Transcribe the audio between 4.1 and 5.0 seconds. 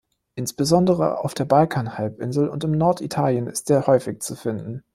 zu finden.